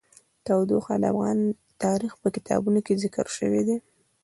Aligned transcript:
تودوخه 0.45 0.93
د 1.01 1.03
افغان 1.13 1.39
تاریخ 1.83 2.13
په 2.21 2.27
کتابونو 2.35 2.79
کې 2.85 2.99
ذکر 3.03 3.25
شوی 3.37 3.61
دي. 3.67 3.77